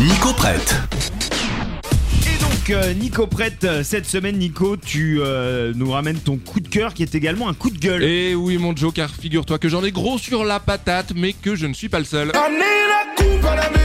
[0.00, 0.74] Nico prête.
[2.24, 6.60] Et donc, euh, Nico prête, euh, cette semaine, Nico, tu euh, nous ramènes ton coup
[6.60, 8.02] de cœur qui est également un coup de gueule.
[8.02, 11.54] Et oui mon Joe, car figure-toi que j'en ai gros sur la patate, mais que
[11.54, 12.28] je ne suis pas le seul.
[12.28, 13.79] La coupe à la maison.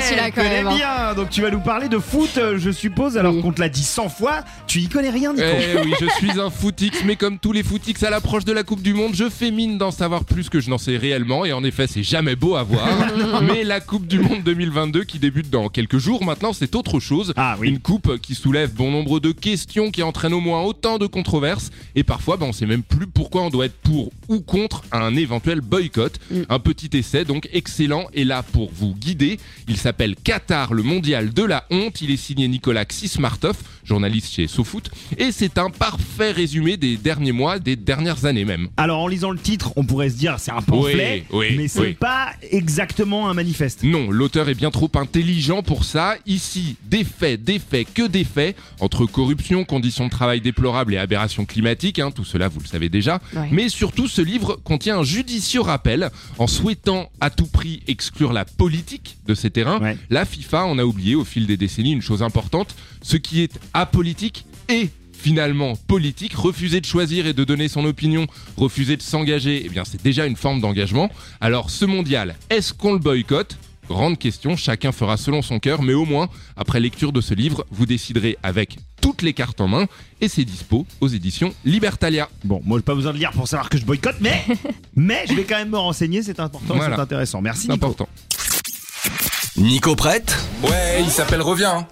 [0.00, 0.74] Bien, celui-là, quand même, hein.
[0.76, 1.14] bien.
[1.14, 3.42] Donc, tu vas nous parler de foot, euh, je suppose, alors Oui.
[3.42, 4.42] qu'on te l'a dit 100 fois.
[4.66, 5.44] Tu y connais rien, Nico.
[5.46, 8.62] Eh oui, je suis un footix, mais comme tous les footix à l'approche de la
[8.62, 11.52] Coupe du Monde, je fais mine d'en savoir plus que je n'en sais réellement, et
[11.52, 12.86] en effet, c'est jamais beau à voir.
[13.42, 17.32] mais la Coupe du Monde 2022 qui débute dans quelques jours maintenant, c'est autre chose.
[17.36, 17.68] Ah oui.
[17.68, 21.70] Une coupe qui soulève bon nombre de questions, qui entraîne au moins autant de controverses,
[21.94, 25.14] et parfois, ben, on sait même plus pourquoi on doit être pour ou contre un
[25.16, 26.18] éventuel boycott.
[26.48, 29.38] Un petit essai, donc excellent, est là pour vous guider.
[29.68, 29.89] Il s'appelle
[30.22, 32.00] Qatar, le mondial de la honte.
[32.00, 33.56] Il est signé Nicolas Xismartov,
[33.90, 38.68] journaliste chez SoFoot, et c'est un parfait résumé des derniers mois, des dernières années même.
[38.76, 41.66] Alors, en lisant le titre, on pourrait se dire c'est un pamphlet, Oui, oui, mais
[41.68, 41.94] c'est oui.
[41.94, 43.82] pas exactement un manifeste.
[43.82, 46.14] Non, l'auteur est bien trop intelligent pour ça.
[46.26, 48.56] Ici, des faits, des faits, que des faits.
[48.78, 52.88] Entre corruption, conditions de travail déplorables et aberrations climatiques, hein, tout cela vous le savez
[52.88, 53.20] déjà.
[53.34, 53.48] Ouais.
[53.50, 56.10] Mais surtout, ce livre contient un judicieux rappel.
[56.38, 59.96] En souhaitant à tout prix exclure la politique de ces terrains, Ouais.
[60.10, 62.74] la FIFA en a oublié au fil des décennies une chose importante.
[63.02, 68.26] Ce qui est apolitique est finalement politique, refuser de choisir et de donner son opinion,
[68.56, 71.10] refuser de s'engager, eh bien c'est déjà une forme d'engagement.
[71.40, 73.56] Alors ce mondial, est-ce qu'on le boycotte?
[73.88, 77.66] Grande question, chacun fera selon son cœur, mais au moins, après lecture de ce livre,
[77.72, 79.86] vous déciderez avec toutes les cartes en main,
[80.20, 82.28] et c'est dispo aux éditions Libertalia.
[82.44, 84.44] Bon, moi, j'ai pas besoin de lire pour savoir que je boycotte, mais,
[84.94, 86.94] mais je vais quand même me renseigner, c'est important, et Voilà.
[86.96, 87.40] c'est intéressant.
[87.40, 87.86] Merci, C'est Nico.
[87.86, 88.08] important.
[89.56, 90.36] Nico prête?
[90.62, 91.86] Ouais, il s'appelle Reviens.